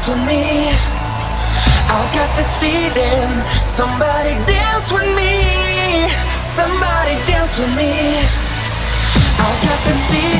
dance 0.00 0.08
with 0.08 0.26
me. 0.26 0.70
I've 1.92 2.14
got 2.14 2.34
this 2.36 2.56
feeling. 2.56 3.44
Somebody 3.64 4.32
dance 4.46 4.92
with 4.92 5.14
me. 5.14 6.08
Somebody 6.42 7.16
dance 7.26 7.58
with 7.58 7.74
me. 7.76 8.16
I've 9.44 9.60
got 9.62 9.84
this 9.84 10.06
feeling. 10.10 10.39